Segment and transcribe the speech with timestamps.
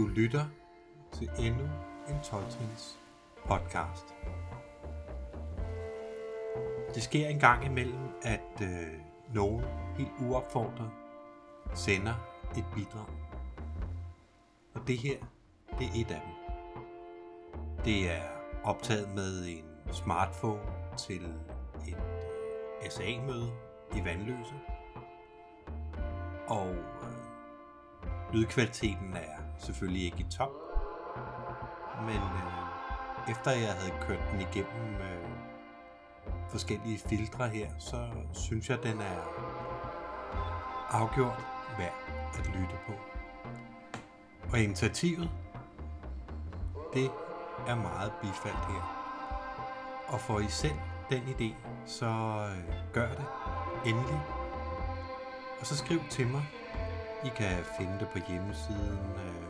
[0.00, 0.44] Du lytter
[1.12, 1.64] til endnu
[2.08, 2.44] en 12
[3.46, 4.14] podcast.
[6.94, 9.00] Det sker en gang imellem, at øh,
[9.34, 9.64] nogen
[9.96, 10.90] helt uopfordret
[11.74, 12.14] sender
[12.56, 13.06] et bidrag.
[14.74, 15.18] Og det her,
[15.78, 16.54] det er et af dem.
[17.84, 18.22] Det er
[18.64, 21.24] optaget med en smartphone til
[21.88, 21.96] et
[22.84, 23.52] øh, SA-møde
[23.96, 24.54] i Vandløse.
[26.48, 30.50] Og øh, lydkvaliteten er selvfølgelig ikke i top.
[32.00, 35.28] Men øh, efter jeg havde kørt den igennem øh,
[36.48, 39.20] forskellige filtre her, så synes jeg, den er
[40.90, 41.46] afgjort
[41.78, 41.94] værd
[42.38, 42.92] at lytte på.
[44.52, 45.30] Og initiativet,
[46.94, 47.10] det
[47.66, 48.96] er meget bifaldt her.
[50.08, 50.78] Og får I selv
[51.10, 51.54] den idé,
[51.86, 53.26] så øh, gør det
[53.86, 54.20] endelig.
[55.60, 56.42] Og så skriv til mig.
[57.24, 59.49] I kan finde det på hjemmesiden, øh,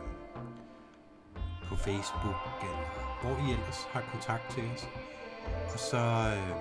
[1.71, 2.85] på Facebook, eller
[3.21, 4.83] hvor I ellers har kontakt til os.
[5.73, 6.03] Og så
[6.37, 6.55] øh,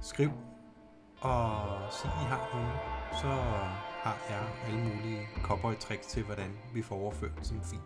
[0.00, 0.30] skriv
[1.20, 1.42] og
[1.98, 2.76] sig, I har nogen.
[3.22, 3.32] Så
[4.04, 7.80] har jeg alle mulige cowboy tricks til, hvordan vi får overført sådan en fil.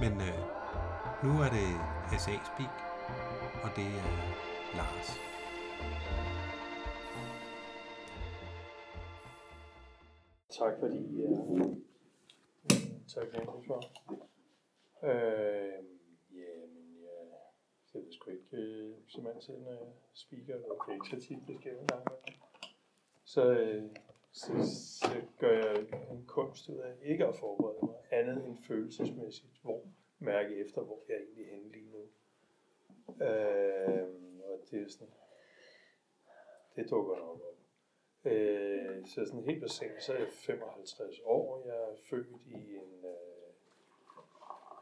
[0.00, 0.38] Men øh,
[1.24, 1.68] nu er det
[2.20, 2.74] SA Speak,
[3.64, 4.04] og det er
[4.76, 5.08] Lars.
[10.58, 11.24] Tak fordi I
[13.18, 13.80] så kan jeg for.
[15.02, 15.84] Øh,
[16.40, 17.26] ja, men jeg,
[17.94, 21.28] jeg ved sgu ikke, øh, som altid, når jeg speaker, og det er ikke så
[21.28, 22.04] tit, det sker en gang.
[23.24, 23.84] Så, øh,
[24.32, 24.52] så,
[25.00, 29.82] så gør jeg en kunst ud af ikke at forberede mig andet end følelsesmæssigt, hvor
[30.18, 32.02] mærke efter, hvor jeg egentlig er henne lige nu.
[33.26, 34.08] Øh,
[34.50, 35.14] og det er sådan,
[36.76, 37.57] det dukker nok op.
[38.28, 41.62] Øh, så sådan helt basalt, så er jeg 55 år.
[41.66, 43.38] Jeg er født i en øh,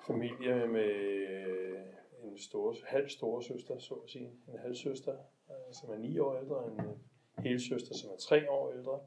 [0.06, 0.94] familie med
[1.28, 1.86] øh,
[2.22, 4.30] en store, halv store søster, så at sige.
[4.48, 5.16] En halvsøster,
[5.50, 6.96] øh, som er 9 år ældre, en øh,
[7.38, 9.00] helsøster, som er 3 år ældre.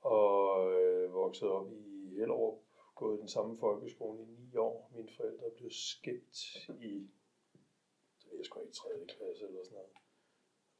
[0.00, 2.58] Og øh, vokset op i Hellerup,
[2.94, 4.90] gået i den samme folkeskole i 9 år.
[4.94, 6.36] Mine forældre blev skilt
[6.80, 7.10] i,
[8.20, 8.88] det ved jeg sgu ikke, 3.
[9.08, 9.92] klasse eller sådan noget.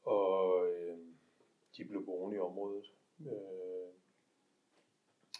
[0.03, 0.97] Og øh,
[1.77, 2.93] de blev boende i området.
[3.19, 3.93] Øh,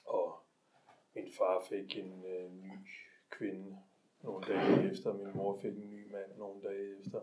[0.06, 0.40] og
[1.16, 2.72] min far fik en øh, ny
[3.30, 3.78] kvinde
[4.24, 5.14] nogle dage efter.
[5.14, 7.22] Min mor fik en ny mand nogle dage efter.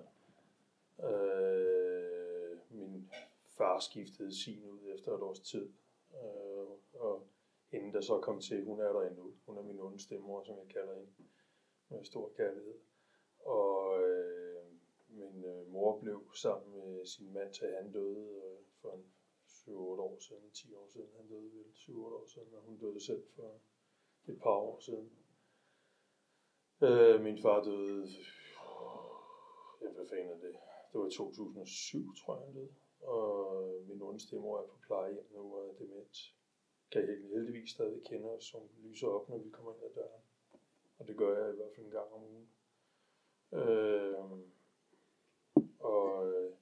[1.05, 3.11] Øh, min
[3.47, 5.73] far skiftede sin ud efter et års tid.
[6.15, 7.27] Øh, og
[7.73, 9.33] inden der så kom til, hun er der endnu.
[9.47, 11.11] Hun er min onde stemmor, som jeg kalder hende.
[11.89, 12.75] Med stor kærlighed.
[13.45, 14.63] Og øh,
[15.09, 18.52] min øh, mor blev sammen med sin mand, til han døde
[18.83, 19.05] for en
[19.47, 19.73] 7-8
[20.09, 23.25] år siden, 10 år siden, han døde vel 7-8 år siden, og hun døde selv
[23.37, 23.61] for
[24.29, 25.11] et par år siden.
[26.83, 28.09] Øh, min far døde,
[29.83, 30.55] ja, hvad fanden er det?
[30.93, 32.75] Det var i 2007, tror jeg, han døde.
[33.01, 36.35] Og min onde er på plejehjem nu og er dement.
[36.93, 40.23] Kan jeg heldigvis stadig kende os, som lyser op, når vi kommer ind ad døren.
[40.99, 42.49] Og det gør jeg i hvert fald en gang om ugen.
[43.53, 44.15] Øh,
[45.81, 46.53] og øh,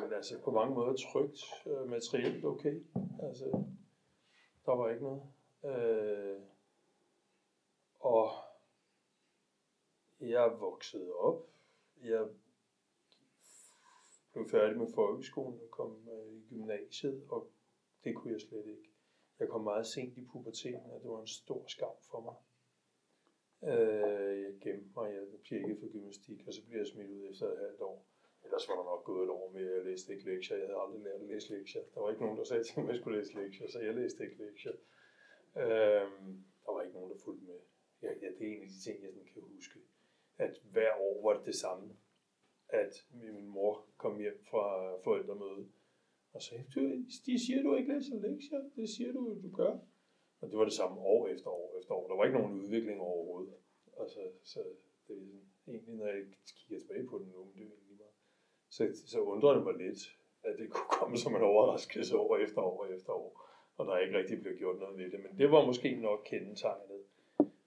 [0.00, 2.82] men altså på mange måder trygt, øh, materielt okay.
[3.22, 3.64] Altså,
[4.66, 5.22] der var ikke noget.
[5.64, 6.40] Øh,
[8.00, 8.30] og
[10.20, 11.46] jeg voksede op.
[12.02, 12.28] Jeg
[14.32, 17.50] blev færdig med folkeskolen og kom øh, i gymnasiet, og
[18.04, 18.90] det kunne jeg slet ikke.
[19.38, 22.34] Jeg kom meget sent i puberteten, og det var en stor skam for mig.
[23.72, 27.46] Øh, jeg gemte mig, jeg pjekkede for gymnastik, og så blev jeg smidt ud efter
[27.46, 28.06] et halvt år.
[28.44, 30.56] Ellers var der nok gået et år med, at jeg læste ikke lektier.
[30.56, 31.82] Jeg havde aldrig lært at læse lektier.
[31.94, 33.94] Der var ikke nogen, der sagde til mig, at jeg skulle læse lektier, så jeg
[33.94, 34.72] læste ikke lektier.
[35.62, 37.60] Øhm, der var ikke nogen, der fulgte med.
[38.02, 39.78] Ja, ja, det er en af de ting, jeg sådan kan huske.
[40.38, 41.96] At hver år var det det samme.
[42.68, 45.68] At min mor kom hjem fra forældremøde
[46.32, 46.64] og sagde,
[47.26, 48.70] de siger, du ikke læser lektier.
[48.76, 49.78] Det siger du, du gør.
[50.40, 52.08] Og det var det samme år efter år efter år.
[52.08, 53.54] Der var ikke nogen udvikling overhovedet.
[54.00, 54.60] Altså, så
[55.08, 56.24] det er sådan, egentlig, når jeg
[56.56, 57.87] kigger tilbage på det nu, men det er.
[58.70, 62.62] Så, så undrede det mig lidt, at det kunne komme som en overraskelse år efter
[62.62, 65.20] år efter år, og der ikke rigtig blev gjort noget ved det.
[65.20, 67.02] Men det var måske nok kendetegnet,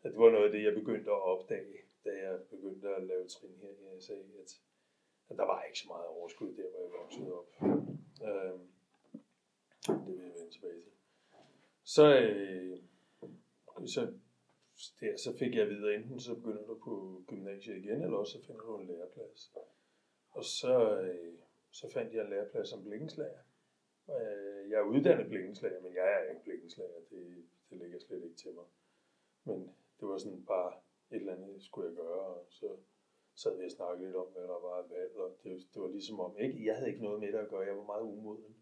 [0.04, 3.28] at det var noget af det, jeg begyndte at opdage, da jeg begyndte at lave
[3.28, 4.60] trin her i ASA, at,
[5.30, 7.50] at der var ikke så meget overskud der, hvor jeg voksede op.
[8.28, 8.68] Øhm,
[10.06, 10.92] det vil jeg vende tilbage til.
[11.84, 12.78] Så, øh,
[13.86, 14.14] så,
[15.00, 18.46] der, så fik jeg videre, enten så begynder du på gymnasiet igen, eller også så
[18.48, 19.52] finder du en læreplads.
[20.32, 21.34] Og så, øh,
[21.72, 23.44] så fandt jeg en læreplads som blikkenslager.
[24.10, 27.00] Øh, jeg er uddannet blikkenslager, men jeg er ikke blikkenslager.
[27.10, 28.66] Det, det ligger slet ikke til mig.
[29.44, 30.74] Men det var sådan bare
[31.12, 32.78] et eller andet, skulle jeg gøre, og så
[33.36, 36.20] sad vi og snakkede lidt om, hvad der var valg, og det, det var ligesom
[36.20, 38.56] om, ikke, jeg havde ikke noget med det at gøre, jeg var meget umoden.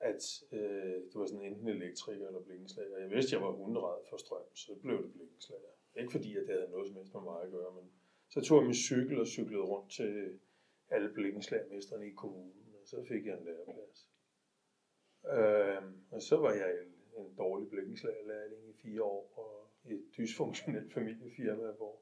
[0.00, 0.22] At
[0.52, 2.98] øh, det var sådan enten elektriker eller blikkenslager.
[2.98, 5.72] Jeg vidste, jeg var hundrede for strøm, så blev det blikkenslager.
[5.96, 7.92] Ikke fordi, at det havde noget som helst med mig at gøre, men
[8.28, 10.40] så tog jeg min cykel og cyklede rundt til
[10.90, 14.08] alle blikkenslagermesterne i kommunen, og så fik jeg en læreplads.
[15.26, 16.76] Øh, og så var jeg
[17.16, 22.00] en dårlig blikkenslagerlærling i fire år, og i et dysfunktionelt familiefirma, hvor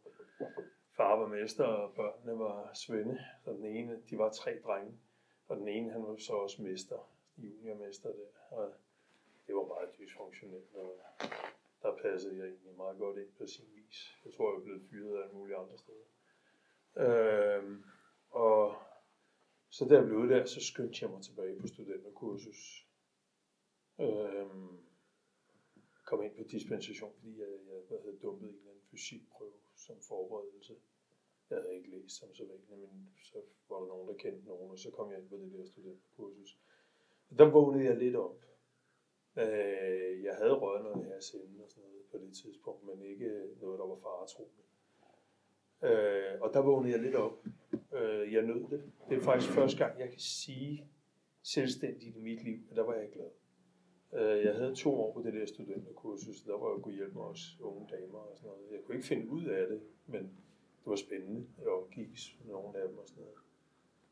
[0.97, 3.19] far var mester, og børnene var svende.
[3.45, 4.99] Så den ene, de var tre drenge,
[5.49, 8.57] og den ene, han var så også mester, juniormester der.
[8.57, 8.73] Og
[9.47, 11.01] det var meget dysfunktionelt, og
[11.83, 14.19] der passede jeg egentlig meget godt ind på sin vis.
[14.25, 16.09] Jeg tror, jeg blev fyret af alle mulige andre steder.
[16.97, 17.85] Øhm,
[18.31, 18.75] og
[19.71, 22.87] så da jeg blev der, så skyndte jeg mig tilbage på studenterkursus.
[24.01, 24.79] Øhm,
[26.05, 27.49] kom ind på dispensation, fordi jeg,
[27.91, 30.75] jeg havde dumpet en eller anden fysikprøve som forberedelse.
[31.51, 33.39] Jeg havde ikke læst som så vanligt, men så
[33.69, 36.59] var der nogen, der kendte nogen, og så kom jeg ind på det der studenterkursus.
[37.31, 38.45] Og der vågnede jeg lidt op.
[39.37, 43.31] Øh, jeg havde røget noget her sinde og sådan noget på det tidspunkt, men ikke
[43.61, 44.63] noget, der var faretroende.
[45.83, 47.45] Øh, og der vågnede jeg lidt op.
[47.93, 48.93] Øh, jeg nød det.
[49.09, 50.91] Det er faktisk første gang, jeg kan sige
[51.43, 53.31] selvstændigt i mit liv, at der var jeg glad.
[54.13, 57.59] Øh, jeg havde to år på det der studenterkursus, der var jeg kunne hjælpe os
[57.61, 58.73] unge damer og sådan noget.
[58.73, 61.47] Jeg kunne ikke finde ud af det, men det var spændende.
[61.59, 63.39] Jeg omgives med nogle af dem og sådan noget.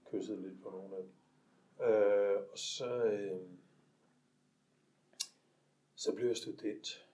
[0.04, 1.12] Kyssede lidt på nogle af dem.
[1.86, 3.40] Øh, og så, øh,
[5.94, 7.08] så blev jeg student.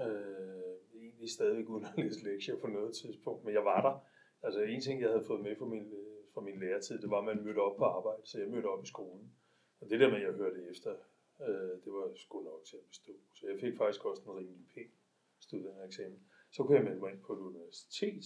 [0.00, 4.06] Øh, egentlig stadigvæk uden at læse lektier på noget tidspunkt, men jeg var der.
[4.42, 7.18] Altså en ting, jeg havde fået med fra min, øh, fra min læretid, det var,
[7.18, 9.32] at man mødte op på arbejde, så jeg mødte op i skolen.
[9.80, 10.92] Og det der med, at jeg hørte efter,
[11.40, 13.12] øh, det var sgu nok til at bestå.
[13.34, 14.90] Så jeg fik faktisk også en rimelig pæn
[15.38, 16.20] studentereksamen.
[16.50, 18.24] Så kunne jeg melde mig ind på et universitet,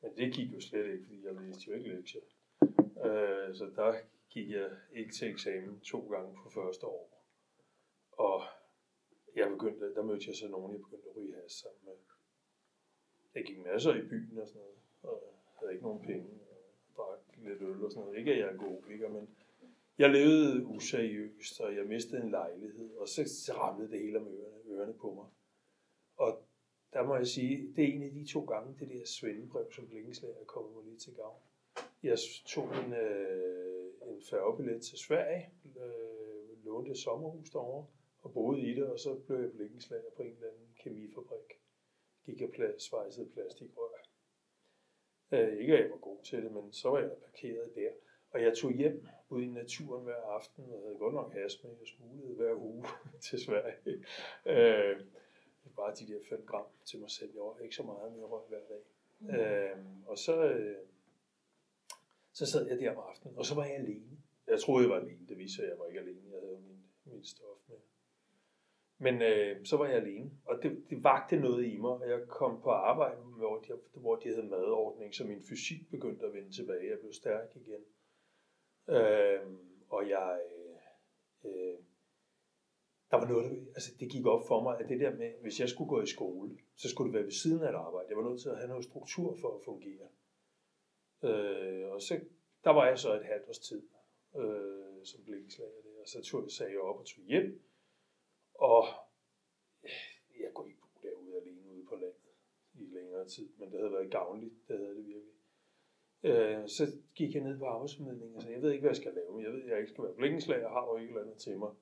[0.00, 2.22] men det gik jo slet ikke, fordi jeg læste jo ikke lektier.
[3.06, 7.04] Øh, så der gik jeg ikke til eksamen to gange på første år.
[8.12, 8.42] Og
[9.36, 11.96] jeg begyndte, der mødte jeg så nogen, jeg begyndte at ryge has sammen med.
[13.34, 15.22] Jeg gik masser i byen og sådan noget, og
[15.58, 18.18] havde ikke nogen penge, og drak lidt øl og sådan noget.
[18.18, 19.08] Ikke at jeg er god, ikke?
[19.08, 19.28] men
[19.98, 24.70] jeg levede useriøst, og jeg mistede en lejlighed, og så ramlede det hele om ørerne,
[24.70, 25.26] ørerne på mig.
[26.16, 26.42] Og
[26.92, 29.86] der må jeg sige, det er en af de to gange, det der svendebrev, som
[29.86, 31.40] blikkenslager er kommet mig lige til gavn.
[32.02, 37.86] Jeg tog en, øh, en færgebillet til Sverige, øh, lånte et sommerhus derovre,
[38.22, 41.50] og boede i det, og så blev jeg blikkenslager på en eller anden kemifabrik.
[42.26, 44.04] Gik jeg plads, svejsede plastikrør.
[45.32, 47.90] Øh, ikke at jeg var god til det, men så var jeg parkeret der.
[48.30, 51.86] Og jeg tog hjem ud i naturen hver aften, og havde godt nok astma, jeg
[51.86, 52.84] smuglede hver uge
[53.26, 54.04] til Sverige.
[54.46, 55.00] Øh,
[55.76, 57.30] bare de der 5 gram til mig selv.
[57.34, 58.82] Jeg var ikke så meget med røg hver dag.
[59.20, 59.30] Mm.
[59.30, 60.76] Øh, og så, øh,
[62.32, 64.18] så sad jeg der om aftenen, og så var jeg alene.
[64.46, 65.26] Jeg troede, jeg var alene.
[65.28, 66.20] Det viser, at jeg var ikke alene.
[66.32, 67.76] Jeg havde min, min stof med.
[69.04, 72.20] Men øh, så var jeg alene, og det, det vagte noget i mig, og jeg
[72.28, 76.52] kom på arbejde, hvor de, hvor de havde madordning, så min fysik begyndte at vende
[76.56, 76.90] tilbage.
[76.90, 77.82] Jeg blev stærk igen.
[78.88, 79.40] Øh,
[79.88, 81.78] og jeg, øh, øh,
[83.10, 85.60] der var noget, der, altså det gik op for mig, at det der med, hvis
[85.60, 88.08] jeg skulle gå i skole, så skulle det være ved siden af et arbejde.
[88.08, 90.08] Jeg var nødt til at have noget struktur for at fungere.
[91.24, 92.20] Øh, og så,
[92.64, 93.82] der var jeg så et halvt års tid
[94.36, 95.64] øh, som blev der,
[96.00, 97.62] og så tog, sagde jeg op og tog hjem,
[98.54, 98.84] og
[99.84, 99.90] øh,
[100.40, 102.34] jeg kunne ikke bo derude alene ude på landet
[102.74, 105.34] i længere tid, men det havde været gavnligt, det havde det virkelig.
[106.22, 106.84] Øh, så
[107.14, 109.44] gik jeg ned på arbejdsformidlingen og sagde, jeg ved ikke, hvad jeg skal lave, men
[109.44, 111.72] jeg ved, jeg ikke skal være blikkenslager, jeg har jo ikke eller andet til mig.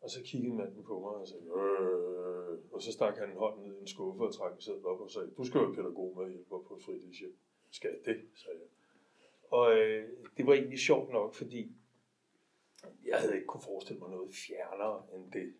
[0.00, 3.76] Og så kiggede manden på mig og sagde, øh, og så stak han hånden ned
[3.76, 6.56] i en skuffe og trak sig op og sagde, du skal være pædagog med hjælper
[6.56, 7.36] hjælpe på et fritidshjem.
[7.70, 8.24] Skal jeg det?
[8.34, 8.68] sagde jeg.
[9.50, 11.76] Og øh, det var egentlig sjovt nok, fordi
[13.04, 15.54] jeg havde ikke kunne forestille mig noget fjernere end det.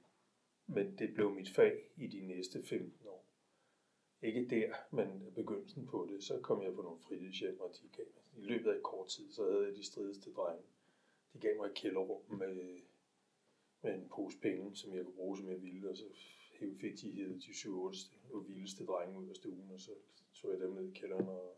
[0.67, 3.27] Men det blev mit fag i de næste 15 år.
[4.23, 6.25] Ikke der, men begyndelsen på det.
[6.25, 9.33] Så kom jeg på nogle fritidshjem, og de gav mig, i løbet af kort tid,
[9.33, 10.63] så havde jeg de strideste drenge.
[11.33, 12.81] De gav mig et kælderrum med,
[13.83, 16.05] med en pose penge, som jeg kunne bruge, som jeg ville, og så
[16.81, 17.99] fik de hævet de 7 8
[18.47, 19.91] vildeste drenge ud af stuen, og så
[20.35, 21.57] tog jeg dem ned i kælderen og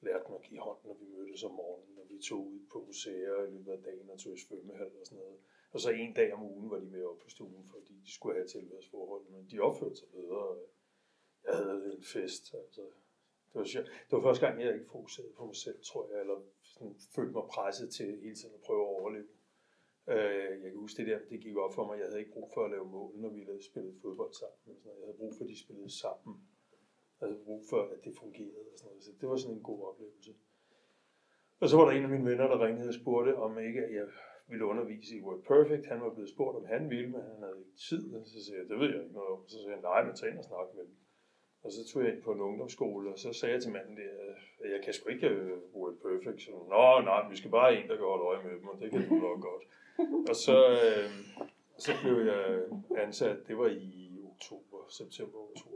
[0.00, 2.84] lærte mig at give hånd, når vi mødtes om morgenen, og vi tog ud på
[2.86, 5.38] museer i løbet af dagen og tog i svømmehal og sådan noget.
[5.72, 8.34] Og så en dag om ugen var de med op på stuen, fordi de skulle
[8.34, 10.56] have tilværsforhold, men de opførte sig bedre.
[11.46, 12.82] Jeg havde en fest, altså.
[13.52, 13.86] Det var, sjovt.
[13.86, 17.32] det var første gang, jeg ikke fokuserede på mig selv, tror jeg, eller sådan, følte
[17.32, 19.28] mig presset til hele tiden at prøve at overleve.
[20.08, 22.50] Øh, jeg kan huske det der, det gik op for mig, jeg havde ikke brug
[22.54, 24.60] for at lave mål, når vi spillede spillet fodbold sammen.
[24.70, 25.00] og Sådan noget.
[25.00, 26.34] Jeg havde brug for, at de spillede sammen.
[27.20, 28.64] Jeg havde brug for, at det fungerede.
[28.72, 29.04] Og sådan noget.
[29.04, 30.32] Så det var sådan en god oplevelse.
[31.60, 34.06] Og så var der en af mine venner, der ringede og spurgte, om ikke jeg
[34.52, 35.84] ville undervise i Word Perfect.
[35.92, 38.04] Han var blevet spurgt, om han ville, men han havde ikke tid.
[38.16, 39.40] Og så sagde jeg, det ved jeg ikke noget om.
[39.48, 40.96] Så sagde han, nej, men tag ind og snak med dem.
[41.64, 44.12] Og så tog jeg ind på en ungdomsskole, og så sagde jeg til manden der,
[44.62, 45.74] at jeg kan sgu ikke øh, WordPerfect.
[45.74, 46.40] Word Perfect.
[46.42, 48.76] Så, Nå, nej, vi skal bare have en, der kan holde øje med dem, og
[48.80, 49.64] det kan du nok godt.
[50.30, 51.08] Og så, øh,
[51.84, 52.42] så blev jeg
[53.04, 53.94] ansat, det var i
[54.32, 55.71] oktober, september-oktober.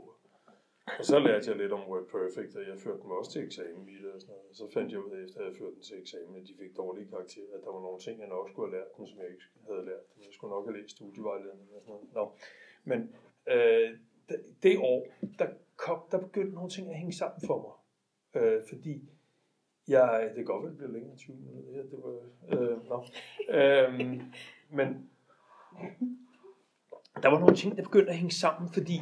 [0.99, 3.89] Og så lærte jeg lidt om Word Perfect, og jeg førte dem også til eksamen
[3.95, 4.49] i det og sådan noget.
[4.51, 6.53] Og så fandt jeg ud af, efter jeg jeg ført dem til eksamen, at de
[6.61, 9.17] fik dårlige karakterer, at der var nogle ting, jeg nok skulle have lært dem, som
[9.21, 10.17] jeg ikke havde lært dem.
[10.27, 12.13] Jeg skulle nok have læst studievejledning og sådan noget.
[12.17, 12.23] Nå.
[12.89, 12.99] Men
[13.53, 13.89] øh,
[14.29, 15.01] det, det år,
[15.39, 15.49] der,
[15.85, 17.75] kom, der begyndte nogle ting at hænge sammen for mig.
[18.41, 18.95] Øh, fordi
[19.87, 21.71] jeg, det kan godt være, det bliver længere end 20 minutter.
[21.77, 22.13] Ja, det var,
[22.53, 22.97] øh, no.
[23.57, 23.87] øh,
[24.77, 24.89] men
[27.23, 28.97] der var nogle ting, der begyndte at hænge sammen, fordi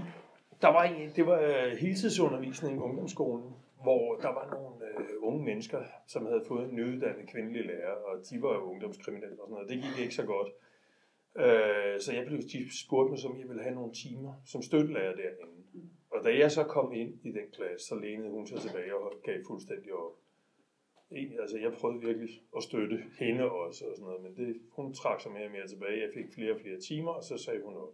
[0.61, 3.49] der var en, det var øh, heltidsundervisning i ungdomsskolen,
[3.81, 8.13] hvor der var nogle øh, unge mennesker, som havde fået en nyuddannet kvindelig lærer, og
[8.29, 9.69] de var jo ungdomskriminelle og sådan noget.
[9.69, 10.49] Det gik ikke så godt.
[11.43, 15.15] Øh, så jeg blev de spurgte mig, om jeg ville have nogle timer som støttelærer
[15.15, 15.57] derinde.
[16.11, 19.13] Og da jeg så kom ind i den klasse, så lænede hun sig tilbage og
[19.23, 20.15] gav fuldstændig op
[21.41, 25.21] altså jeg prøvede virkelig at støtte hende også og sådan noget, men det, hun trak
[25.21, 26.01] sig mere og mere tilbage.
[26.01, 27.93] Jeg fik flere og flere timer, og så sagde hun op.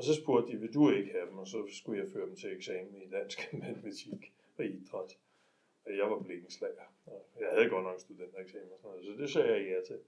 [0.00, 1.38] Og så spurgte de, vil du ikke have dem?
[1.38, 5.18] Og så skulle jeg føre dem til eksamen i dansk, matematik og idræt.
[5.86, 6.86] Og jeg var blikkenslager.
[7.40, 9.98] Jeg havde godt nok studentereksamen og sådan noget, så det sagde jeg ja til.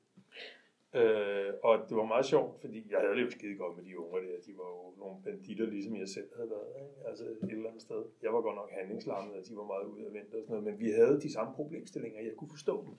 [1.01, 3.99] Øh, og det var meget sjovt, fordi jeg havde det jo skide godt med de
[3.99, 4.41] unge der.
[4.47, 6.73] De var jo nogle banditter, ligesom jeg selv havde været.
[6.83, 7.09] Ikke?
[7.09, 8.03] Altså et eller andet sted.
[8.23, 10.65] Jeg var godt nok handlingslammet, og de var meget ude af vente og sådan noget.
[10.65, 12.95] Men vi havde de samme problemstillinger, jeg kunne forstå dem.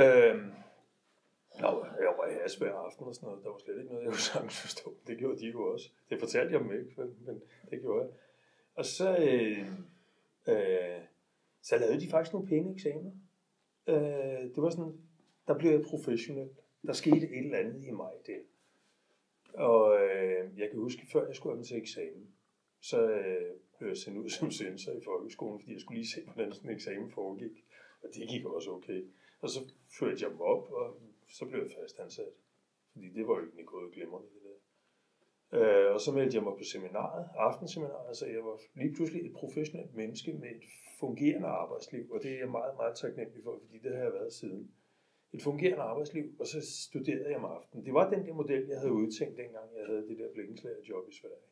[0.00, 0.36] Øh,
[1.62, 3.44] Nå, jeg var i Asbær aften og sådan noget.
[3.44, 4.94] Der var slet ikke noget, jeg kunne sagtens forstå.
[5.06, 5.90] Det gjorde de jo også.
[6.10, 6.94] Det fortalte jeg dem ikke,
[7.26, 8.10] men det gjorde jeg.
[8.74, 9.58] Og så, øh,
[10.48, 11.02] øh,
[11.62, 13.12] så lavede de faktisk nogle pæne eksamener.
[13.86, 15.00] Øh, det var sådan,
[15.46, 16.50] der blev jeg professionel.
[16.86, 18.40] Der skete et eller andet i mig der.
[19.54, 22.28] Og øh, jeg kan huske, før jeg skulle have til eksamen,
[22.80, 26.20] så øh, blev jeg sendt ud som sensor i folkeskolen, fordi jeg skulle lige se,
[26.24, 27.64] hvordan sådan en eksamen foregik.
[28.02, 29.02] Og det gik også okay.
[29.40, 29.60] Og så
[29.98, 32.34] førte jeg dem op, og så blev jeg fastansat.
[32.92, 34.58] Fordi det var jo ikke gået glimrende, det der.
[35.58, 39.32] Øh, og så meldte jeg mig på seminaret, aftenseminaret, så jeg var lige pludselig et
[39.32, 40.64] professionelt menneske med et
[41.00, 44.32] fungerende arbejdsliv, og det er jeg meget, meget taknemmelig for, fordi det har jeg været
[44.32, 44.74] siden
[45.32, 47.86] et fungerende arbejdsliv, og så studerede jeg om aftenen.
[47.86, 51.14] Det var den der model, jeg havde udtænkt, dengang jeg havde det der blikkenslagerjob i
[51.14, 51.48] Sverige.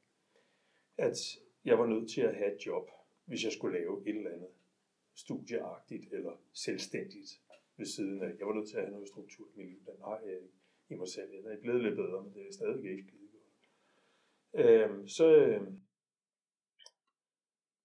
[0.97, 1.19] At
[1.65, 2.91] jeg var nødt til at have et job,
[3.25, 4.49] hvis jeg skulle lave et eller andet
[5.15, 7.41] studieagtigt eller selvstændigt
[7.81, 8.33] ved siden af.
[8.39, 9.81] Jeg var nødt til at have noget struktur i mit liv.
[9.87, 10.55] Den har jeg ikke
[10.91, 11.31] i mig selv.
[11.33, 13.51] Jeg er blevet lidt bedre, men det er stadig ikke skide godt.
[14.65, 15.81] Øhm, så, øhm,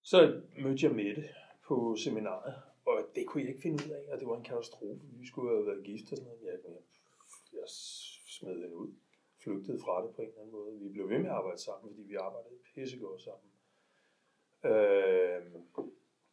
[0.02, 1.24] så mødte jeg Mette
[1.68, 5.02] på seminaret, og det kunne jeg ikke finde ud af, og det var en katastrofe.
[5.22, 6.44] Vi skulle have været gift og sådan noget.
[6.44, 6.82] Jeg, jeg,
[7.54, 7.68] jeg
[8.38, 8.94] smed den ud.
[9.44, 10.80] Flygtede fra det på en eller anden måde.
[10.80, 13.50] Vi blev ved med at arbejde sammen, fordi vi arbejdede pissegodt sammen.
[14.72, 15.62] Øh,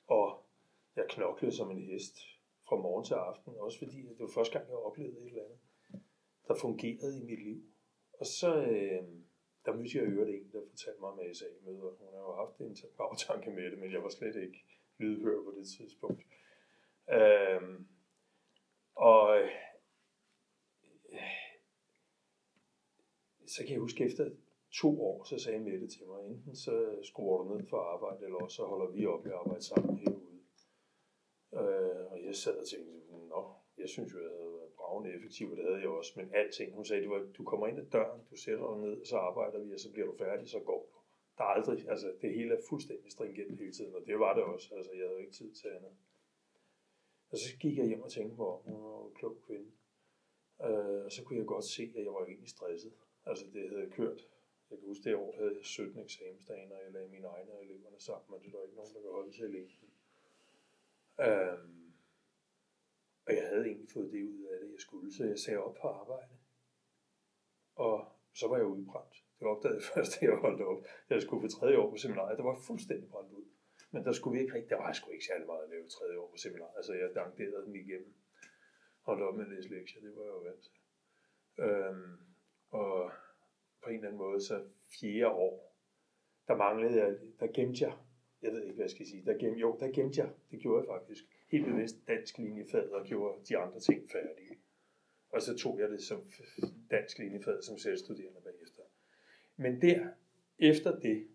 [0.06, 0.46] og
[0.96, 2.16] jeg knoklede som en hest
[2.72, 5.60] fra morgen til aften, også fordi det var første gang, jeg oplevede et eller andet,
[6.48, 7.60] der fungerede i mit liv.
[8.20, 9.04] Og så øh,
[9.64, 11.90] der mødte jeg øvrigt en, der fortalte mig om ASA-møder.
[12.00, 14.60] Hun har jo haft en bagtanke med det, men jeg var slet ikke
[14.98, 16.22] lydhør på det tidspunkt.
[17.16, 17.62] Øh,
[18.94, 19.50] og øh,
[23.46, 24.30] så kan jeg huske, efter
[24.80, 28.38] to år, så sagde Mette til mig, enten så skruer du ned for arbejde, eller
[28.38, 30.21] også så holder vi op med at arbejde sammen her
[32.32, 32.92] jeg sad og tænkte,
[33.34, 33.42] nå,
[33.78, 36.74] jeg synes jo, jeg havde været bravende effektiv, og det havde jeg også, men alting,
[36.74, 39.58] hun sagde, du, var, du kommer ind ad døren, du sætter dig ned, så arbejder
[39.64, 40.98] vi, og så bliver du færdig, så går du.
[41.38, 44.44] Der er aldrig, altså det hele er fuldstændig stringent hele tiden, og det var det
[44.44, 45.92] også, altså jeg havde ikke tid til andet.
[47.30, 49.70] Og så gik jeg hjem og tænkte på, hun var en klog kvinde.
[50.66, 52.92] Øh, og så kunne jeg godt se, at jeg var egentlig stresset.
[53.26, 54.20] Altså det havde kørt.
[54.70, 58.00] Jeg kan huske, det år havde jeg 17 eksamensdage, når jeg lagde mine egne eleverne
[58.00, 59.70] sammen, og det var ikke nogen, der kunne holde til alene.
[61.20, 61.81] Øh,
[63.26, 65.74] og jeg havde egentlig fået det ud af det, jeg skulle, så jeg sagde op
[65.80, 66.34] på arbejde.
[67.74, 67.96] Og
[68.34, 69.24] så var jeg udbrændt.
[69.38, 70.84] Det opdagede jeg først, da jeg holdt op.
[71.10, 73.46] Jeg skulle på tredje år på seminariet, der var fuldstændig brændt ud.
[73.90, 76.18] Men der skulle vi ikke rigtig, der var sgu ikke særlig meget at lave tredje
[76.18, 76.72] år på seminar.
[76.76, 78.14] Altså jeg dankerede den igennem.
[79.02, 80.72] Holdt op med at læse lektier, det var jeg jo vant til.
[81.64, 82.18] Øhm,
[82.70, 83.10] og
[83.82, 84.64] på en eller anden måde, så
[85.00, 85.76] fjerde år,
[86.48, 87.94] der manglede jeg, der gemte jeg,
[88.42, 90.80] jeg ved ikke, hvad jeg skal sige, der gemte, jo, der gemte jeg, det gjorde
[90.80, 94.58] jeg faktisk, helt bevidst dansk linjefag og gjorde de andre ting færdige.
[95.28, 96.30] Og så tog jeg det som
[96.90, 98.82] dansk linjefag som selvstuderende bagefter.
[99.56, 100.08] Men der,
[100.58, 101.28] efter det,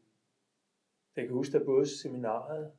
[1.16, 2.72] jeg kan huske, at både seminaret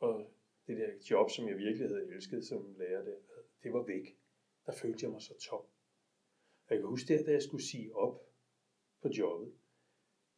[0.00, 0.30] og
[0.66, 3.16] det der job, som jeg virkelig havde elsket som lærer der,
[3.62, 4.18] det var væk.
[4.66, 5.64] Der følte jeg mig så tom.
[6.66, 8.22] Og jeg kan huske der, da jeg skulle sige op
[9.02, 9.52] på jobbet,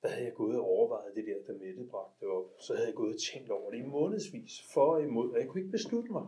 [0.02, 2.48] der havde jeg gået og overvejet det der, da Mette bragte op.
[2.58, 5.48] Så havde jeg gået og tænkt over det i månedsvis, for og imod, og jeg
[5.48, 6.26] kunne ikke beslutte mig.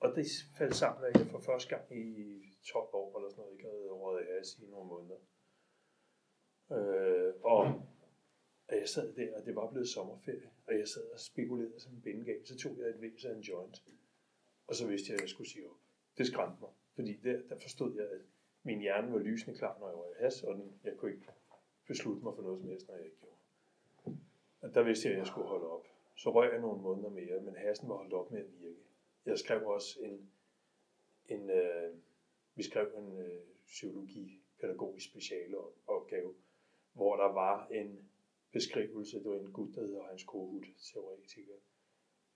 [0.00, 0.26] Og det
[0.58, 2.08] faldt sammen, at jeg for første gang i
[2.72, 5.20] 12 år eller sådan noget, ikke havde rådet af i nogle måneder.
[6.72, 7.82] Øh, og
[8.68, 11.92] og jeg sad der, og det var blevet sommerferie, og jeg sad og spekulerede som
[11.94, 13.82] en bindegal, så tog jeg et væs af en joint,
[14.66, 15.76] og så vidste jeg, at jeg skulle sige op.
[16.18, 18.20] Det skræmte mig, fordi der, der forstod jeg, at
[18.62, 21.26] min hjerne var lysende klar, når jeg var i has, og den, jeg kunne ikke
[21.86, 23.36] beslutte mig for noget som helst, når jeg ikke gjorde.
[24.60, 25.86] Og der vidste jeg, at jeg skulle holde op.
[26.16, 28.80] Så røg jeg nogle måneder mere, men hasen var holdt op med at virke.
[29.26, 30.30] Jeg skrev også en,
[31.28, 31.94] en øh,
[32.54, 36.34] vi skrev en øh, psykologi-pædagogisk specialopgave,
[36.92, 38.08] hvor der var en
[38.52, 41.54] beskrivelse, det var en gut, der hedder Hans Kohut, teoretiker,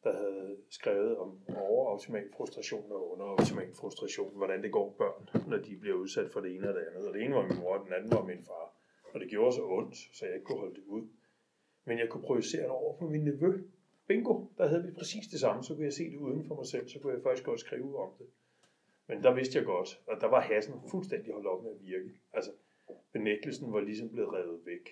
[0.04, 5.76] der havde skrevet om overoptimal frustration og underoptimal frustration, hvordan det går børn, når de
[5.76, 7.08] bliver udsat for det ene og det andet.
[7.08, 8.77] Og det ene var min mor, og den anden var min far.
[9.12, 11.08] Og det gjorde så ondt, så jeg ikke kunne holde det ud.
[11.84, 13.62] Men jeg kunne projicere det over på min nevø.
[14.06, 15.62] Bingo, der havde vi præcis det samme.
[15.62, 17.98] Så kunne jeg se det uden for mig selv, så kunne jeg faktisk godt skrive
[17.98, 18.26] om det.
[19.08, 22.10] Men der vidste jeg godt, og der var hassen fuldstændig holdt op med at virke.
[22.32, 22.52] Altså,
[23.12, 24.88] benægtelsen var ligesom blevet revet væk.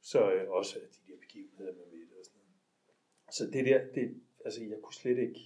[0.00, 2.56] Så øh, også de der begivenheder med midt og sådan noget.
[3.36, 5.40] Så det der, det, altså jeg kunne slet ikke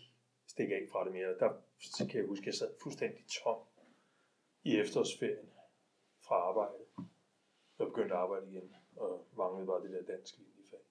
[0.47, 1.39] stikke af fra det mere.
[1.39, 3.61] Der så kan jeg huske, at jeg sad fuldstændig tom
[4.65, 5.51] i efterårsferien
[6.27, 6.82] fra arbejde.
[7.83, 10.85] Jeg begyndte at arbejde igen, og manglede bare det der dansk linjefag.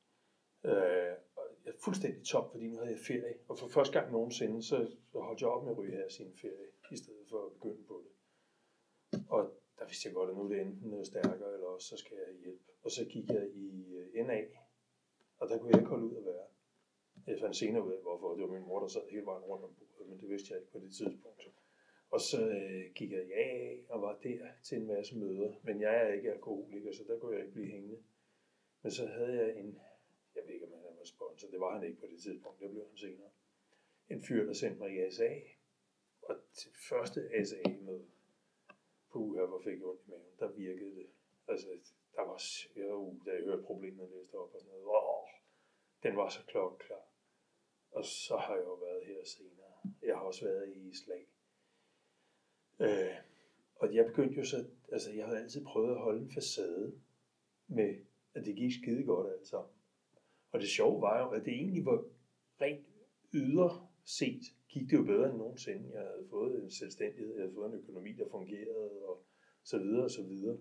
[0.70, 3.36] Øh, og jeg er fuldstændig top, fordi nu havde jeg ferie.
[3.50, 4.78] Og for første gang nogensinde, så,
[5.12, 7.84] så holdt jeg op med at ryge her sin ferie, i stedet for at begynde
[7.92, 8.14] på det.
[9.30, 9.42] Og
[9.80, 12.18] der vidste jeg godt, at nu er det enten noget stærkere, eller også så skal
[12.18, 12.64] jeg hjælpe.
[12.84, 13.68] Og så gik jeg i
[14.00, 14.40] øh, NA,
[15.40, 16.48] og der kunne jeg ikke holde ud at være.
[17.28, 18.36] Jeg fandt senere ud af, hvorfor.
[18.36, 20.60] Det var min mor, der sad hele vejen rundt om bordet, men det vidste jeg
[20.60, 21.42] ikke på det tidspunkt.
[22.12, 25.54] Og så øh, gik jeg ja og var der til en masse møder.
[25.64, 28.04] Men jeg er ikke alkoholiker, så der kunne jeg ikke blive hængende.
[28.82, 29.80] Men så havde jeg en,
[30.36, 32.70] jeg ved ikke, om han var sponsor, det var han ikke på det tidspunkt, det
[32.70, 33.30] blev han senere.
[34.10, 35.30] En fyr, der sendte mig i SA.
[36.22, 38.06] Og til første SA-møde
[39.12, 41.08] på hvor fik jeg ondt i maven, der virkede det.
[41.48, 41.68] Altså,
[42.16, 42.42] der var,
[42.76, 45.30] jo, da jeg hørte problemet læste op og sådan noget, åh,
[46.04, 47.06] den var så klokkeklar.
[47.92, 49.74] Og så har jeg jo været her senere.
[50.02, 51.28] Jeg har også været i slag.
[52.82, 53.16] Øh,
[53.76, 56.94] og jeg begyndte jo så, altså jeg havde altid prøvet at holde en facade
[57.68, 57.96] med,
[58.34, 59.74] at det gik skide godt alt sammen.
[60.52, 62.04] Og det sjove var jo, at det egentlig var
[62.62, 62.86] rent
[63.34, 65.90] ydre set, gik det jo bedre end nogensinde.
[65.94, 69.24] Jeg havde fået en selvstændighed, jeg havde fået en økonomi, der fungerede, og
[69.64, 70.60] så videre og så videre.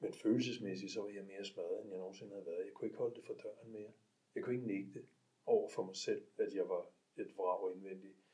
[0.00, 2.64] Men følelsesmæssigt, så var jeg mere smadret, end jeg nogensinde havde været.
[2.64, 3.92] Jeg kunne ikke holde det for døren mere.
[4.34, 5.02] Jeg kunne ikke nægte
[5.46, 6.86] over for mig selv, at jeg var
[7.16, 8.25] et vrag indvendigt.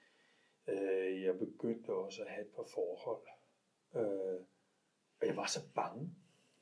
[0.69, 3.23] Øh, jeg begyndte også at have et par forhold.
[3.95, 4.41] Øh,
[5.21, 6.15] og jeg var så bange.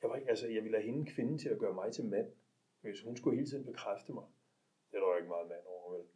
[0.02, 2.32] Jeg, var, altså, jeg ville have hende kvinde til at gøre mig til mand.
[2.80, 4.26] Hvis hun skulle hele tiden bekræfte mig.
[4.90, 6.06] Det er der jo ikke meget mand over, vel?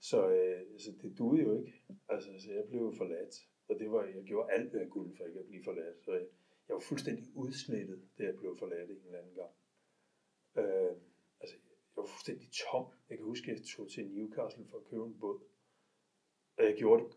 [0.00, 1.72] Så øh, altså, det duede jo ikke.
[2.08, 3.34] Altså, så jeg blev forladt.
[3.68, 6.04] Og det var, jeg gjorde alt, hvad jeg kunne for ikke at blive forladt.
[6.04, 6.26] Så jeg,
[6.68, 9.52] jeg var fuldstændig udslettet, da jeg blev forladt en eller anden gang.
[10.56, 10.96] Øh,
[11.40, 11.56] altså,
[11.90, 12.86] jeg var fuldstændig tom.
[13.08, 15.40] Jeg kan huske, at jeg tog til Newcastle for at købe en båd.
[16.58, 17.12] Og jeg gjorde det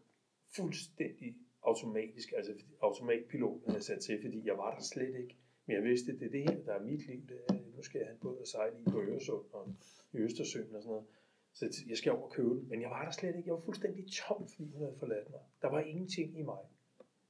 [0.56, 5.38] fuldstændig automatisk, altså automatpiloten havde sat til, fordi jeg var der slet ikke.
[5.66, 7.28] Men jeg vidste, at det er det her, der er mit liv.
[7.28, 9.76] Det er, nu skal jeg have en båd at sejle i på Øresund og
[10.14, 11.06] i Østersøen og sådan noget.
[11.54, 12.70] Så jeg skal over og købe den.
[12.70, 13.48] Men jeg var der slet ikke.
[13.48, 15.40] Jeg var fuldstændig tom, fordi hun havde forladt mig.
[15.62, 16.58] Der var ingenting i mig.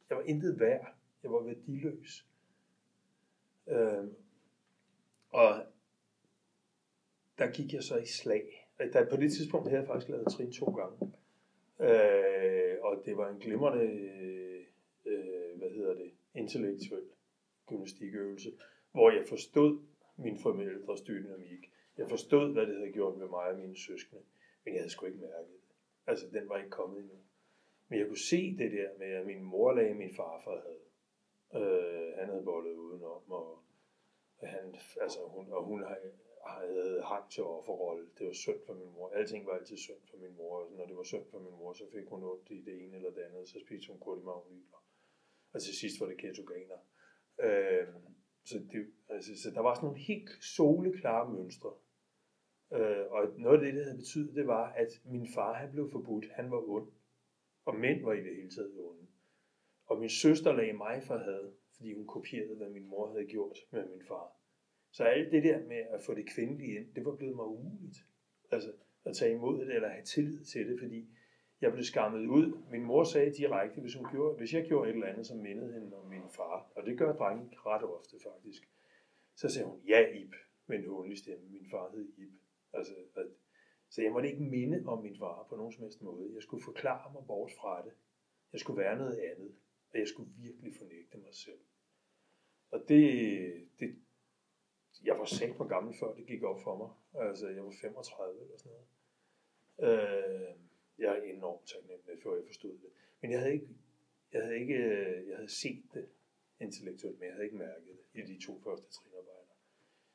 [0.10, 0.96] Jeg var intet værd.
[1.24, 2.26] Jeg var værdiløs.
[3.68, 4.16] Øhm,
[5.30, 5.66] og
[7.38, 8.70] der gik jeg så i slag.
[8.82, 11.14] Øh, der, på det tidspunkt havde jeg faktisk lavet trin to gange.
[11.82, 13.86] Øh, og det var en glimrende,
[15.06, 17.10] øh, hvad hedder det, intellektuel
[17.68, 18.52] gymnastikøvelse,
[18.92, 19.80] hvor jeg forstod
[20.18, 21.72] min forældres dynamik.
[21.98, 24.22] Jeg forstod, hvad det havde gjort med mig og mine søskende,
[24.66, 25.76] men jeg havde sgu ikke mærket det.
[26.08, 27.16] Altså, den var ikke kommet endnu.
[27.90, 30.84] Men jeg kunne se det der med, at min mor lagde min farfar havde.
[31.56, 33.64] Øh, han havde bollet udenom, og,
[34.40, 35.84] han, altså, hun, og hun
[36.48, 38.06] havde hang til offerrolle.
[38.18, 39.10] Det var synd for min mor.
[39.10, 40.60] Alting var altid synd for min mor.
[40.60, 42.96] Og når det var synd for min mor, så fik hun ondt i det ene
[42.96, 43.50] eller det andet.
[43.50, 44.86] Så spiste hun kortimagnyler.
[45.54, 46.80] Og til sidst var det ketogener.
[47.40, 47.88] Øh,
[48.44, 51.74] så, det, altså, så der var sådan nogle helt soleklare mønstre.
[52.74, 55.92] Øh, og noget af det, det havde betydet, det var, at min far han blev
[55.92, 56.26] forbudt.
[56.32, 56.92] Han var ond.
[57.66, 59.08] Og mænd var i det hele taget onde.
[59.86, 63.58] Og min søster lagde mig for had, fordi hun kopierede, hvad min mor havde gjort
[63.72, 64.39] med min far.
[64.92, 67.98] Så alt det der med at få det kvindelige ind, det var blevet mig umuligt.
[68.52, 68.72] Altså
[69.06, 71.10] at tage imod det, eller have tillid til det, fordi
[71.62, 72.62] jeg blev skammet ud.
[72.72, 75.74] Min mor sagde direkte, hvis, hun gjorde, hvis jeg gjorde et eller andet, som mindede
[75.74, 78.70] hende om min far, og det gør drenge ret ofte faktisk,
[79.36, 80.34] så sagde hun, ja Ib,
[80.68, 81.50] med en håndelig stemme.
[81.50, 82.34] Min far hed Ib.
[82.74, 83.26] Altså, at,
[83.90, 86.32] så jeg måtte ikke minde om min far på nogen som helst måde.
[86.34, 87.94] Jeg skulle forklare mig bort fra det.
[88.54, 89.56] Jeg skulle være noget andet.
[89.94, 91.60] Og jeg skulle virkelig fornægte mig selv.
[92.72, 93.96] Og det, det
[95.04, 96.90] jeg var sat på gammel før det gik op for mig.
[97.28, 98.88] Altså, jeg var 35 eller sådan noget.
[99.88, 100.56] Øh,
[100.98, 102.90] jeg er enormt taknemmelig, før jeg forstod det.
[103.22, 103.68] Men jeg havde ikke,
[104.34, 106.06] jeg havde ikke, øh, jeg havde set det
[106.60, 109.56] intellektuelt, men jeg havde ikke mærket det i de to første trinarbejder.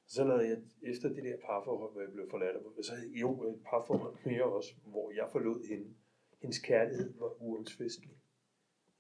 [0.07, 3.49] Så lavede jeg, efter det der parforhold, hvor jeg blev forladt, så havde jeg jo
[3.49, 5.95] et parforhold mere også, hvor jeg forlod hende.
[6.41, 8.17] Hendes kærlighed var uomtvistelig.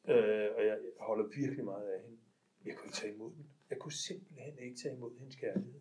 [0.09, 2.19] Øh, og jeg holder virkelig meget af hende.
[2.65, 3.47] Jeg kunne ikke tage imod den.
[3.75, 5.81] Jeg kunne simpelthen ikke tage imod hendes kærlighed.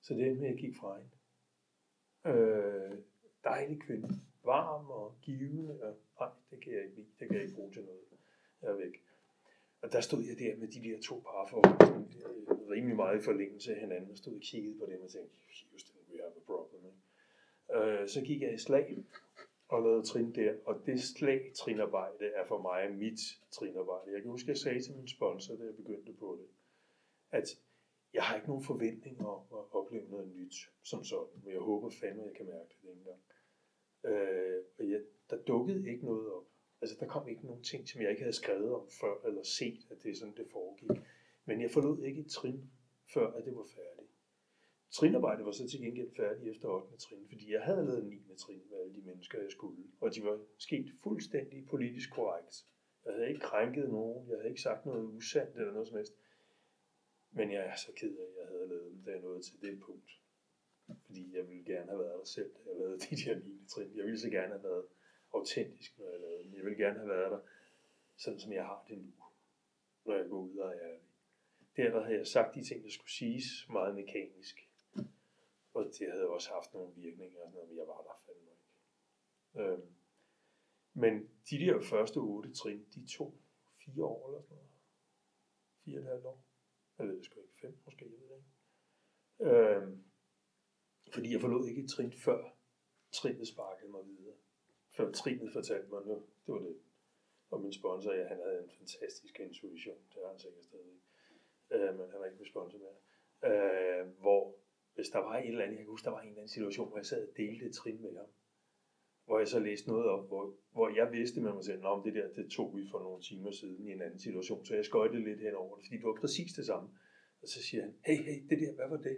[0.00, 1.10] Så det med, at jeg gik fra hende.
[2.26, 2.98] Øh,
[3.44, 4.08] dejlig kvinde.
[4.42, 5.82] Varm og givende.
[5.82, 7.06] Og, nej, det kan jeg ikke lide.
[7.18, 8.00] Det kan jeg ikke bruge til noget.
[8.62, 9.02] Jeg er væk.
[9.82, 13.80] Og der stod jeg der med de der to parforhold, rimelig meget i forlængelse af
[13.80, 15.36] hinanden, og stod og kiggede på dem og tænkte,
[15.70, 16.82] Houston, we have a problem.
[17.74, 18.02] Eh?
[18.02, 19.04] Øh, så gik jeg i slag
[19.68, 24.12] og lavede trin der, og det slag trinarbejde er for mig mit trinarbejde.
[24.12, 26.48] Jeg kan huske, at jeg sagde til min sponsor, da jeg begyndte på det,
[27.30, 27.48] at
[28.14, 31.90] jeg har ikke nogen forventninger om at opleve noget nyt som sådan, men jeg håber
[31.90, 33.22] fandme, at jeg kan mærke det engang.
[34.04, 35.00] Øh, og jeg,
[35.30, 36.46] der dukkede ikke noget op.
[36.80, 39.86] Altså, der kom ikke nogen ting, som jeg ikke havde skrevet om før, eller set,
[39.90, 40.90] at det er sådan, det foregik.
[41.44, 42.70] Men jeg forlod ikke et trin,
[43.14, 44.03] før at det var færdigt.
[44.94, 46.96] Trinarbejdet var så til gengæld færdigt efter 8.
[46.96, 48.34] trin, fordi jeg havde lavet 9.
[48.36, 49.84] trin med alle de mennesker, jeg skulle.
[50.00, 52.66] Og de var sket fuldstændig politisk korrekt.
[53.04, 56.14] Jeg havde ikke krænket nogen, jeg havde ikke sagt noget usandt eller noget som helst.
[57.30, 59.60] Men jeg er så ked af, at jeg havde lavet dem, da jeg nåede til
[59.62, 60.10] det punkt.
[61.06, 63.66] Fordi jeg ville gerne have været der selv, da jeg lavede de der 9.
[63.68, 63.96] trin.
[63.96, 64.84] Jeg ville så gerne have været
[65.34, 66.54] autentisk, når jeg lavede dem.
[66.54, 67.40] Jeg ville gerne have været der,
[68.16, 69.12] sådan som jeg har det nu,
[70.04, 71.08] når jeg går ud og er ærlig.
[71.76, 74.68] Der, der havde jeg sagt de ting, der skulle siges, meget mekanisk.
[75.74, 78.50] Og det havde også haft nogle virkninger, og sådan noget, men jeg var der fandme
[78.50, 78.66] ikke.
[79.60, 79.94] Øhm,
[80.92, 81.14] men
[81.50, 83.34] de der første otte trin, de tog
[83.84, 84.70] fire år eller sådan noget.
[85.84, 86.44] Fire og et halvt år.
[86.98, 88.50] Jeg ved det sgu ikke, fem måske, jeg ved det ikke.
[89.40, 90.04] Øhm,
[91.14, 92.56] fordi jeg forlod ikke et trin før
[93.12, 94.36] trinet sparkede mig videre.
[94.96, 96.76] Før trinet fortalte mig, nu, det var det.
[97.50, 101.00] Og min sponsor, ja, han havde en fantastisk intuition, det har han sikkert stadig.
[101.70, 102.98] Øh, men han er ikke min sponsor mere.
[103.50, 104.56] Øh, hvor
[104.94, 106.88] hvis der var et eller andet, jeg kan huske, der var en eller anden situation,
[106.88, 108.26] hvor jeg sad og delte et trin med ham,
[109.26, 112.14] hvor jeg så læste noget op, hvor, hvor jeg vidste med mig selv, om det
[112.14, 115.24] der, det tog vi for nogle timer siden i en anden situation, så jeg skøjtede
[115.24, 116.88] lidt henover det, fordi det var præcis det samme.
[117.42, 119.16] Og så siger han, hey, hey, det der, hvad var det?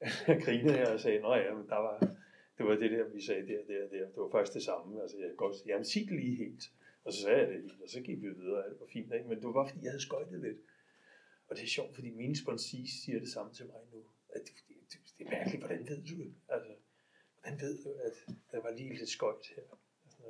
[0.28, 1.98] jeg grinede her og sagde, nej, ja, men der var,
[2.58, 4.06] det var det der, vi sagde der, der, der.
[4.06, 5.02] Det var faktisk det samme.
[5.02, 6.72] Altså, jeg godt jamen sig det lige helt.
[7.04, 9.28] Og så sagde jeg det helt, og så gik vi videre, alt var fint, ikke?
[9.28, 10.58] men det var bare fordi, jeg havde skøjtet lidt.
[11.48, 14.04] Og det er sjovt, fordi mine sponsis siger det samme til mig nu.
[14.56, 16.34] Det, det, det er mærkeligt, hvordan ved du det?
[16.48, 16.72] Altså,
[17.34, 18.16] hvordan ved du, at
[18.50, 19.62] der var lige lidt skøjt her?
[20.02, 20.22] Altså,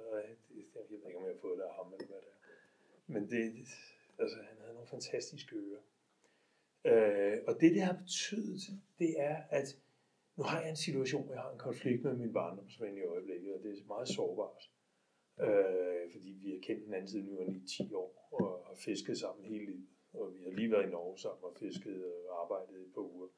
[0.75, 2.39] jeg ved ikke, om jeg har fået det af ham, eller hvad det er.
[3.07, 3.69] Men det,
[4.19, 5.85] altså, han havde nogle fantastiske ører.
[6.85, 8.61] Øh, og det, det har betydet,
[8.99, 9.69] det er, at
[10.37, 13.55] nu har jeg en situation, hvor jeg har en konflikt med min barndomsven i øjeblikket,
[13.55, 14.71] og det er meget sårbart.
[15.41, 19.45] Øh, fordi vi har kendt hinanden siden vi var 9-10 år, og har fisket sammen
[19.45, 19.89] hele livet.
[20.13, 23.29] Og vi har lige været i Norge sammen og fisket og arbejdet et par uger.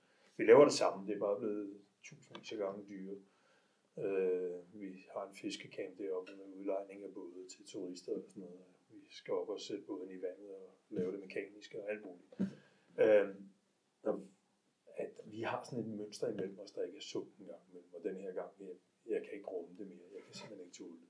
[0.40, 3.16] Vi laver det sammen, det er bare blevet tusindvis af gange dyre.
[4.04, 8.60] Øh, vi har en fiskecamp deroppe med udlejning af både til turister og sådan noget.
[8.90, 12.30] Vi skal op og sætte båden i vandet og lave det mekaniske og alt muligt.
[12.98, 13.28] Øh,
[14.96, 17.94] at vi har sådan et mønster imellem os, der ikke er sundt en gang imellem,
[17.94, 18.74] og den her gang, jeg,
[19.06, 21.08] jeg kan ikke rumme det mere, jeg kan simpelthen ikke tåle det.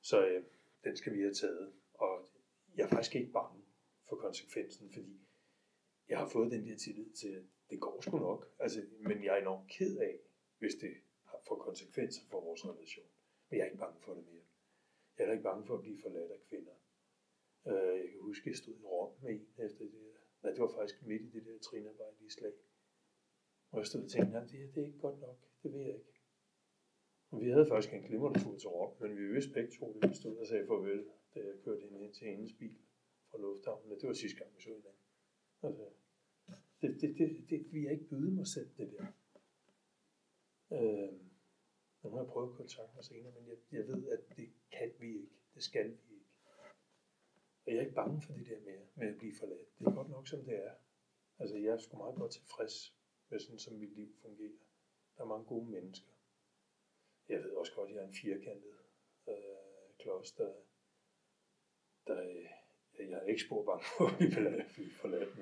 [0.00, 0.44] Så øh,
[0.84, 2.28] den skal vi have taget, og
[2.76, 3.60] jeg er faktisk ikke bange
[4.08, 5.20] for konsekvensen, fordi
[6.08, 9.36] jeg har fået den der tillid til, at det går sgu nok, altså, men jeg
[9.36, 10.18] er enormt ked af,
[10.58, 10.92] hvis det
[11.48, 13.06] får konsekvenser for vores relation.
[13.48, 14.46] Men jeg er ikke bange for det mere.
[15.18, 16.76] Jeg er ikke bange for at blive forladt af kvinder.
[17.66, 20.20] Øh, jeg kan huske, at jeg stod i Rom med en efter det der.
[20.42, 22.52] Nej, det var faktisk midt i det der trinarbejde i slag.
[23.70, 25.38] Og jeg stod og tænkte, at det her det er ikke godt nok.
[25.62, 26.12] Det ved jeg ikke.
[27.30, 30.10] Og vi havde faktisk en glimrende tur til Rom, men vi vidste begge to, at
[30.10, 32.78] vi stod og sagde farvel, da jeg kørte hende ind til hendes bil
[33.30, 34.00] fra lufthavnen.
[34.00, 35.01] Det var sidste gang, vi så hinanden.
[35.62, 35.90] Altså,
[36.80, 39.06] det, det, det, det, vi er ikke byde mig selv, det der.
[40.72, 41.12] Øh,
[42.02, 44.92] nu har jeg prøvet at kontakte mig senere, men jeg, jeg ved, at det kan
[44.98, 45.32] vi ikke.
[45.54, 46.26] Det skal vi ikke.
[47.64, 49.78] Og jeg er ikke bange for det der med, med at blive forladt.
[49.78, 50.74] Det er godt nok, som det er.
[51.38, 52.96] Altså, jeg er sgu meget godt tilfreds
[53.28, 54.58] med sådan, som mit liv fungerer.
[55.16, 56.12] Der er mange gode mennesker.
[57.28, 58.74] Jeg ved også godt, at jeg er en firkantet
[59.28, 59.34] øh,
[59.98, 60.54] klods, der,
[62.06, 65.38] der øh, jeg er ikke spor bange for at blive forladt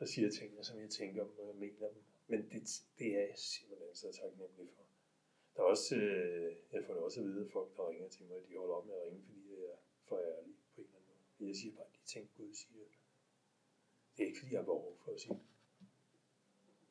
[0.00, 2.02] og siger tingene, som jeg tænker dem, og jeg mener dem.
[2.26, 2.62] Men det,
[2.98, 4.82] det er jeg simpelthen så taknemmelig for.
[5.54, 8.26] Der er også, øh, jeg får det også at vide, at folk, der ringer til
[8.26, 9.76] mig, de holder op med at ringe, fordi jeg er
[10.08, 11.48] for ærlig på en eller anden måde.
[11.48, 12.84] Jeg siger bare de ting, Gud siger.
[14.16, 15.46] Det er ikke, fordi jeg har behov for at sige det.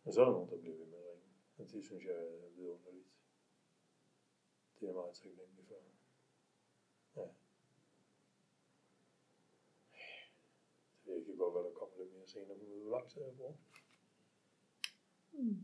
[0.04, 1.30] Men så er der nogen, der bliver ved med at ringe.
[1.58, 3.08] Og det synes jeg er vidunderligt.
[4.76, 5.76] Det er jeg meget taknemmelig for.
[7.16, 7.28] Ja.
[11.06, 11.79] Det kan godt være, der kommer
[12.30, 12.58] senere.
[12.58, 13.60] Hvor lang tid er jeg brugt?
[15.32, 15.58] Mm.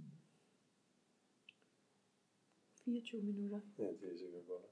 [2.85, 3.61] 24 minutter.
[3.77, 4.65] Ja, det er sikkert godt.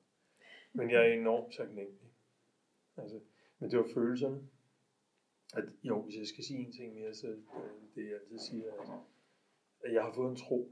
[0.73, 2.12] Men jeg er enormt taknemmelig.
[2.97, 3.19] Altså,
[3.60, 4.49] men det var følelserne.
[5.53, 7.41] At, jo, hvis jeg skal sige en ting mere, så øh,
[7.95, 8.89] det jeg altid siger, at,
[9.79, 10.71] at jeg har fået en tro.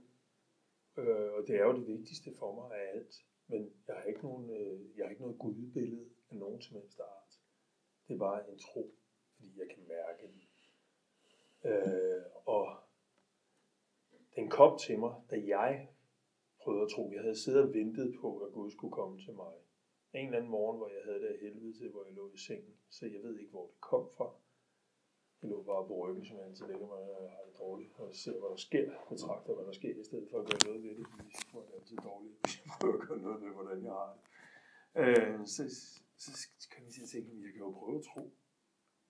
[0.98, 3.26] Øh, og det er jo det vigtigste for mig af alt.
[3.48, 7.00] Men jeg har ikke, nogen, øh, jeg har ikke noget gudbillede af nogen som helst
[7.00, 7.40] art.
[8.08, 8.96] Det er bare en tro,
[9.36, 10.42] fordi jeg kan mærke den.
[11.72, 12.78] Øh, og
[14.36, 15.74] den kom til mig, da jeg
[16.62, 17.04] prøvede at tro.
[17.16, 19.54] Jeg havde siddet og ventet på, at Gud skulle komme til mig.
[20.14, 22.40] En eller anden morgen, hvor jeg havde det af helvede til, hvor jeg lå i
[22.48, 22.76] sengen.
[22.96, 24.28] Så jeg ved ikke, hvor det kom fra.
[25.42, 28.16] Jeg lå bare på ryggen, som jeg altid lægger mig, og har det dårligt, og
[28.24, 30.94] ser, hvad der sker, betragter, hvad der sker, i stedet for at gøre noget ved
[31.00, 33.80] det, fordi så får det altid dårligt, hvis jeg prøver at gøre noget ved, hvordan
[33.88, 34.22] jeg har det.
[35.02, 35.62] Øh, så,
[36.24, 36.32] så
[36.72, 38.24] kan jeg tænke, at jeg kan jo prøve at tro.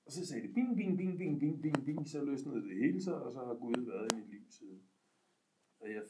[0.06, 3.00] Og så sagde det bing, bing, bing, bing, bing, bing, bing, så løsnede det hele
[3.08, 4.82] sig, og så har Gud været i mit liv siden.
[5.82, 6.04] Og jeg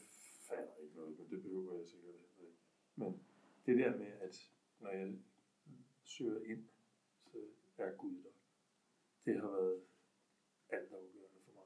[0.48, 2.58] fatter ikke noget, men det behøver jeg sikkert heller ikke.
[2.96, 3.22] Men
[3.66, 5.14] det der med, at når jeg
[6.04, 6.68] søger ind,
[7.76, 8.30] så er Gud der.
[9.24, 9.82] Det har været
[10.68, 11.64] alt afgørende for mig.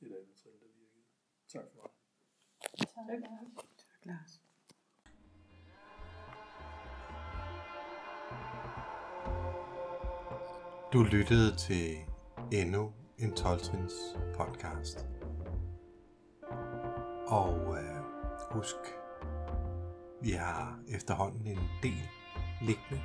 [0.00, 1.04] Et andet trin, der virkede.
[1.48, 1.90] Tak for mig.
[2.78, 3.20] Tak,
[3.76, 4.42] tak Lars.
[10.92, 11.96] Du lyttede til
[12.52, 13.60] endnu en 12
[14.36, 15.21] podcast.
[17.32, 17.96] Og øh,
[18.50, 18.76] husk,
[20.20, 22.08] vi har efterhånden en del
[22.62, 23.02] liggende,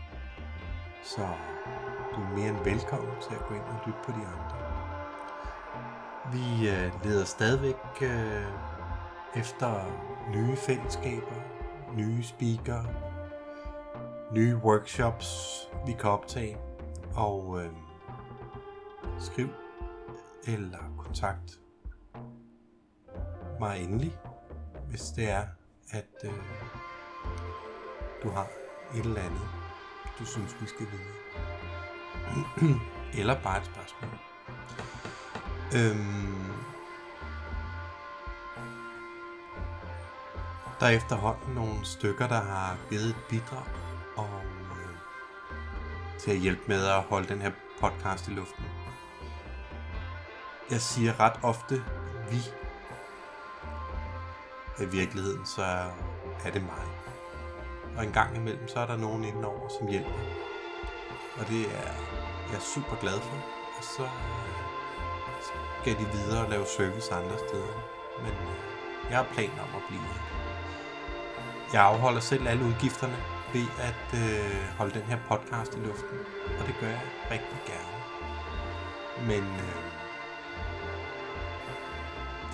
[1.04, 1.28] så
[2.16, 4.58] du er mere end velkommen til at gå ind og lytte på de andre.
[6.32, 8.48] Vi øh, leder stadigvæk øh,
[9.36, 9.86] efter
[10.36, 11.36] nye fællesskaber,
[11.96, 12.84] nye speaker,
[14.34, 16.58] nye workshops, vi kan optage.
[17.16, 17.72] Og øh,
[19.20, 19.48] skriv
[20.48, 21.60] eller kontakt
[23.60, 24.18] mig endelig,
[24.90, 25.46] hvis det er,
[25.92, 26.32] at øh,
[28.24, 28.48] du har
[28.96, 29.50] et eller andet,
[30.20, 31.18] du synes, vi skal vide.
[33.20, 34.20] eller bare et spørgsmål.
[35.76, 36.54] Øhm,
[40.80, 43.66] der er efterhånden nogle stykker, der har givet et bidrag,
[44.18, 44.42] og
[44.72, 44.98] øh,
[46.20, 48.66] til at hjælpe med at holde den her podcast i luften.
[50.72, 51.84] Jeg siger ret ofte
[52.32, 52.67] vi.
[54.80, 55.64] I virkeligheden så
[56.46, 56.86] er det mig.
[57.98, 60.20] Og en gang imellem så er der nogen indenover, som hjælper.
[61.40, 62.18] Og det er
[62.50, 63.38] jeg er super glad for.
[63.78, 64.10] Og så øh,
[65.82, 67.74] skal de videre og lave service andre steder.
[68.24, 68.56] Men øh,
[69.10, 70.02] jeg har planer om at blive.
[71.74, 73.18] Jeg afholder selv alle udgifterne
[73.54, 76.18] ved at øh, holde den her podcast i luften.
[76.60, 77.98] Og det gør jeg rigtig gerne.
[79.30, 79.97] Men øh,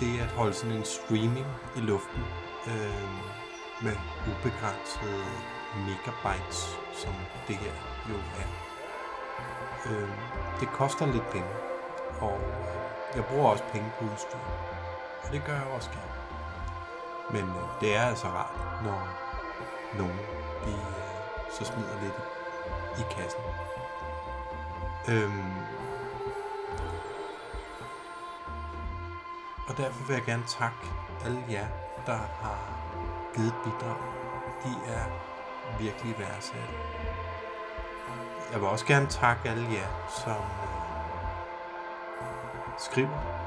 [0.04, 2.24] det at holde sådan en streaming i luften
[2.66, 3.10] øh,
[3.84, 3.96] med
[4.30, 7.12] ubegrænsede øh, megabytes, som
[7.48, 7.74] det her
[8.10, 8.48] jo er,
[9.86, 10.08] øh,
[10.60, 11.52] det koster lidt penge.
[12.20, 14.38] Og øh, jeg bruger også penge på udstyr.
[15.24, 16.14] Og det gør jeg også gerne.
[17.30, 19.00] Men øh, det er altså rart, når
[19.98, 20.18] nogen
[20.64, 22.18] de, øh, så smider lidt
[22.98, 23.42] i kassen.
[25.08, 25.54] Øhm,
[29.68, 30.86] og derfor vil jeg gerne takke
[31.24, 31.66] alle jer,
[32.06, 32.58] der har
[33.34, 33.96] givet bidrag.
[34.64, 35.04] De er
[35.78, 36.70] virkelig værdsat.
[38.52, 40.42] Jeg vil også gerne takke alle jer, som
[42.20, 42.28] øh,
[42.78, 43.44] skriver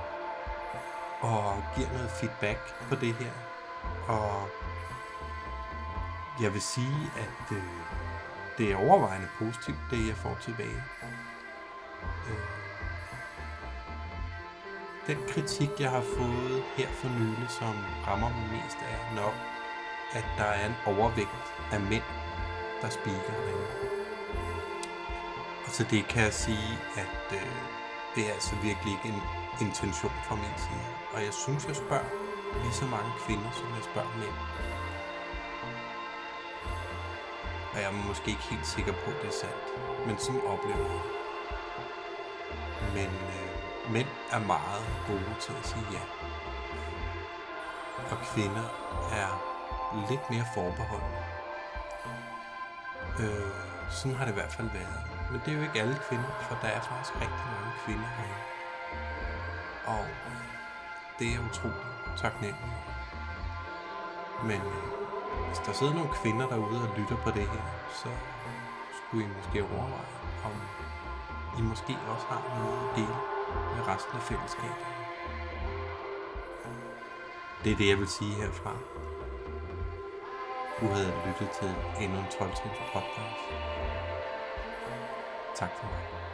[1.22, 3.32] og giver noget feedback på det her.
[4.08, 4.50] Og
[6.42, 7.64] jeg vil sige, at øh,
[8.58, 10.84] det er overvejende positivt, det jeg får tilbage.
[12.30, 12.67] Øh,
[15.08, 17.76] den kritik, jeg har fået her for nylig, som
[18.08, 19.36] rammer mig mest, er nok,
[20.14, 22.08] at der er en overvægt af mænd,
[22.82, 23.68] der speaker derinde.
[25.66, 27.52] Og til det kan jeg sige, at øh,
[28.16, 29.22] det er altså virkelig ikke en
[29.66, 30.88] intention fra min side.
[31.14, 32.10] Og jeg synes, jeg spørger
[32.64, 34.38] lige så mange kvinder, som jeg spørger mænd.
[37.74, 39.66] Og jeg er måske ikke helt sikker på, at det er sandt.
[40.08, 41.04] Men sådan oplever jeg.
[42.96, 43.47] Men øh,
[43.92, 46.04] mænd er meget gode til at sige ja.
[48.12, 48.68] Og kvinder
[49.12, 49.30] er
[50.10, 51.18] lidt mere forbeholdne.
[53.20, 53.52] Øh,
[53.90, 55.04] sådan har det i hvert fald været.
[55.32, 58.34] Men det er jo ikke alle kvinder, for der er faktisk rigtig mange kvinder her.
[59.96, 60.06] Og
[61.20, 62.88] det er utroligt taknemmeligt.
[64.44, 68.10] Men øh, hvis der sidder nogle kvinder derude og lytter på det her, så
[68.98, 70.14] skulle I måske overveje,
[70.46, 70.54] om
[71.60, 73.37] I måske også har noget at dele
[73.76, 74.86] med resten af fællesskabet.
[77.64, 78.74] Det er det, jeg vil sige herfra.
[80.80, 82.50] Du havde lyttet til endnu en 12
[82.94, 83.44] podcast.
[85.56, 86.27] Tak for mig.